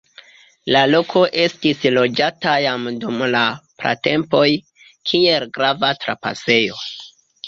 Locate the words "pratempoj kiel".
3.83-5.47